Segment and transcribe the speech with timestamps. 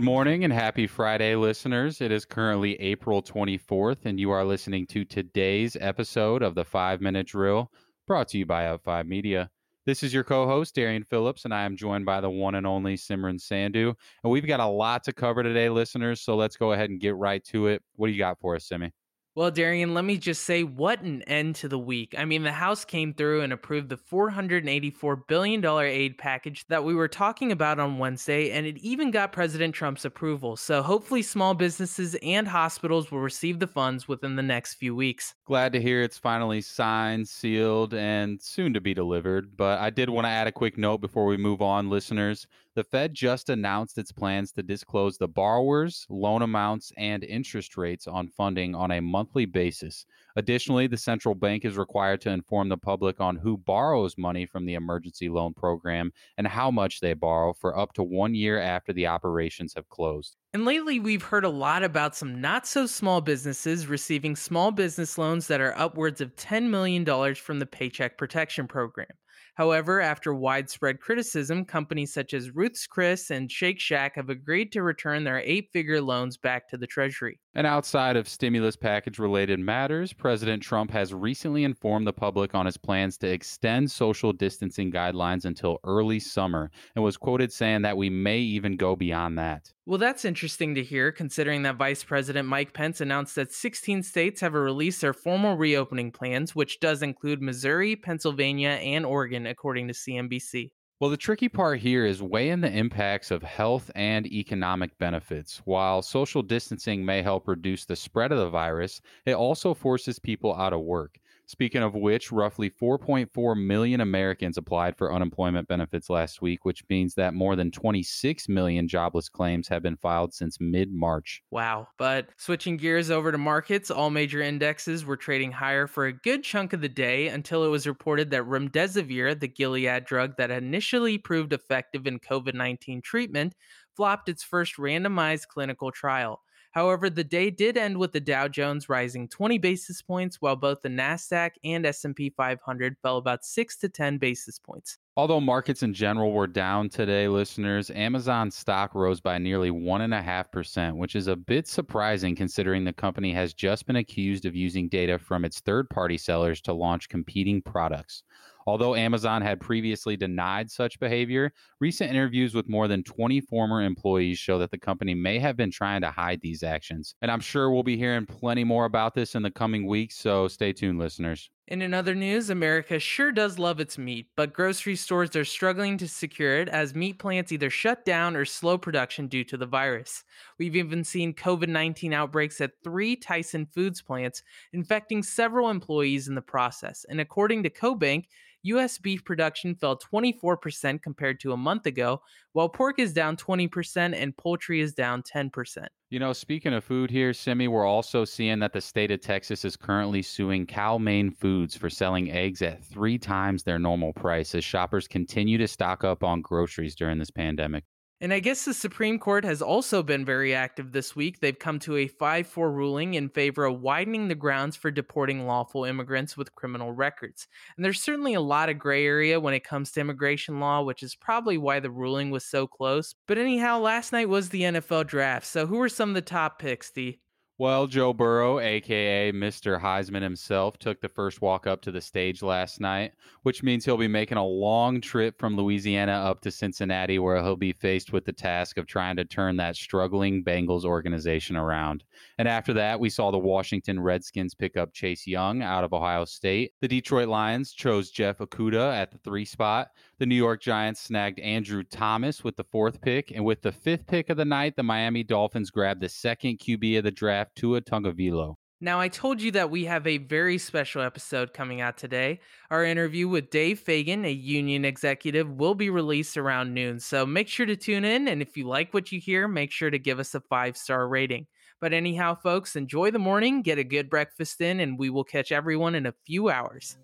[0.00, 2.00] Good morning and happy Friday, listeners.
[2.00, 7.02] It is currently April 24th, and you are listening to today's episode of the Five
[7.02, 7.70] Minute Drill
[8.06, 9.50] brought to you by Out5 Media.
[9.84, 12.66] This is your co host, Darian Phillips, and I am joined by the one and
[12.66, 13.92] only Simran Sandhu.
[14.24, 17.14] And we've got a lot to cover today, listeners, so let's go ahead and get
[17.16, 17.82] right to it.
[17.96, 18.92] What do you got for us, Simi?
[19.36, 22.16] Well, Darian, let me just say what an end to the week.
[22.18, 26.96] I mean, the House came through and approved the $484 billion aid package that we
[26.96, 30.56] were talking about on Wednesday, and it even got President Trump's approval.
[30.56, 35.32] So hopefully, small businesses and hospitals will receive the funds within the next few weeks.
[35.44, 39.56] Glad to hear it's finally signed, sealed, and soon to be delivered.
[39.56, 42.48] But I did want to add a quick note before we move on, listeners.
[42.80, 48.06] The Fed just announced its plans to disclose the borrowers, loan amounts, and interest rates
[48.06, 50.06] on funding on a monthly basis.
[50.36, 54.64] Additionally, the central bank is required to inform the public on who borrows money from
[54.64, 58.94] the emergency loan program and how much they borrow for up to one year after
[58.94, 60.38] the operations have closed.
[60.54, 65.18] And lately, we've heard a lot about some not so small businesses receiving small business
[65.18, 69.08] loans that are upwards of $10 million from the Paycheck Protection Program.
[69.54, 74.82] However, after widespread criticism, companies such as Ruth's Chris and Shake Shack have agreed to
[74.82, 77.40] return their eight figure loans back to the Treasury.
[77.52, 82.64] And outside of stimulus package related matters, President Trump has recently informed the public on
[82.64, 87.96] his plans to extend social distancing guidelines until early summer and was quoted saying that
[87.96, 89.72] we may even go beyond that.
[89.84, 94.40] Well, that's interesting to hear, considering that Vice President Mike Pence announced that 16 states
[94.40, 99.94] have released their formal reopening plans, which does include Missouri, Pennsylvania, and Oregon, according to
[99.94, 100.70] CNBC.
[101.00, 105.58] Well, the tricky part here is weighing the impacts of health and economic benefits.
[105.64, 110.54] While social distancing may help reduce the spread of the virus, it also forces people
[110.54, 111.18] out of work.
[111.50, 117.14] Speaking of which, roughly 4.4 million Americans applied for unemployment benefits last week, which means
[117.14, 121.42] that more than 26 million jobless claims have been filed since mid March.
[121.50, 121.88] Wow.
[121.98, 126.44] But switching gears over to markets, all major indexes were trading higher for a good
[126.44, 131.18] chunk of the day until it was reported that remdesivir, the Gilead drug that initially
[131.18, 133.56] proved effective in COVID 19 treatment,
[133.96, 136.42] flopped its first randomized clinical trial.
[136.72, 140.82] However, the day did end with the Dow Jones rising 20 basis points while both
[140.82, 144.96] the Nasdaq and S&P 500 fell about 6 to 10 basis points.
[145.16, 151.16] Although markets in general were down today, listeners, Amazon stock rose by nearly 1.5%, which
[151.16, 155.44] is a bit surprising considering the company has just been accused of using data from
[155.44, 158.22] its third party sellers to launch competing products.
[158.70, 164.38] Although Amazon had previously denied such behavior, recent interviews with more than 20 former employees
[164.38, 167.16] show that the company may have been trying to hide these actions.
[167.20, 170.46] And I'm sure we'll be hearing plenty more about this in the coming weeks, so
[170.46, 171.50] stay tuned, listeners.
[171.72, 175.96] And in other news, America sure does love its meat, but grocery stores are struggling
[175.98, 179.66] to secure it as meat plants either shut down or slow production due to the
[179.66, 180.24] virus.
[180.58, 184.42] We've even seen COVID 19 outbreaks at three Tyson Foods plants,
[184.72, 187.06] infecting several employees in the process.
[187.08, 188.24] And according to CoBank,
[188.62, 192.20] US beef production fell 24% compared to a month ago,
[192.52, 195.86] while pork is down 20% and poultry is down 10%.
[196.10, 199.64] You know, speaking of food here, Simi, we're also seeing that the state of Texas
[199.64, 204.64] is currently suing Cal-Maine Foods for selling eggs at three times their normal price as
[204.64, 207.84] shoppers continue to stock up on groceries during this pandemic.
[208.22, 211.40] And I guess the Supreme Court has also been very active this week.
[211.40, 215.46] They've come to a 5 4 ruling in favor of widening the grounds for deporting
[215.46, 217.48] lawful immigrants with criminal records.
[217.76, 221.02] And there's certainly a lot of gray area when it comes to immigration law, which
[221.02, 223.14] is probably why the ruling was so close.
[223.26, 225.46] But anyhow, last night was the NFL draft.
[225.46, 227.20] So who are some of the top picks, D?
[227.60, 229.78] Well, Joe Burrow, aka Mr.
[229.78, 233.12] Heisman himself, took the first walk up to the stage last night,
[233.42, 237.56] which means he'll be making a long trip from Louisiana up to Cincinnati, where he'll
[237.56, 242.02] be faced with the task of trying to turn that struggling Bengals organization around.
[242.38, 246.24] And after that, we saw the Washington Redskins pick up Chase Young out of Ohio
[246.24, 246.72] State.
[246.80, 249.88] The Detroit Lions chose Jeff Okudah at the three spot.
[250.20, 253.32] The New York Giants snagged Andrew Thomas with the fourth pick.
[253.34, 256.98] And with the fifth pick of the night, the Miami Dolphins grabbed the second QB
[256.98, 258.56] of the draft, Tua Tagovailoa.
[258.82, 262.40] Now, I told you that we have a very special episode coming out today.
[262.70, 267.00] Our interview with Dave Fagan, a union executive, will be released around noon.
[267.00, 268.28] So make sure to tune in.
[268.28, 271.08] And if you like what you hear, make sure to give us a five star
[271.08, 271.46] rating.
[271.80, 275.50] But anyhow, folks, enjoy the morning, get a good breakfast in, and we will catch
[275.50, 276.98] everyone in a few hours.